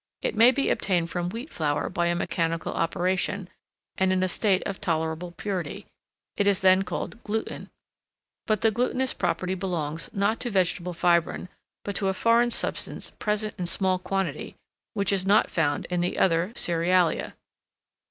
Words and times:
It 0.23 0.35
may 0.35 0.49
be 0.49 0.71
obtained 0.71 1.11
from 1.11 1.29
wheat 1.29 1.53
flour 1.53 1.87
by 1.87 2.07
a 2.07 2.15
mechanical 2.15 2.73
operation, 2.73 3.49
and 3.99 4.11
in 4.11 4.23
a 4.23 4.27
state 4.27 4.63
of 4.63 4.81
tolerable 4.81 5.29
purity; 5.33 5.85
it 6.35 6.47
is 6.47 6.61
then 6.61 6.81
called 6.81 7.23
gluten, 7.23 7.69
but 8.47 8.61
the 8.61 8.71
glutinous 8.71 9.13
property 9.13 9.53
belongs, 9.53 10.09
not 10.11 10.39
to 10.39 10.49
vegetable 10.49 10.95
fibrine, 10.95 11.49
but 11.85 11.95
to 11.97 12.07
a 12.07 12.15
foreign 12.15 12.49
substance, 12.49 13.11
present 13.19 13.53
in 13.59 13.67
small 13.67 13.99
quantity, 13.99 14.55
which 14.95 15.13
is 15.13 15.27
not 15.27 15.51
found 15.51 15.85
in 15.91 16.01
the 16.01 16.17
other 16.17 16.51
cerealia. 16.55 17.33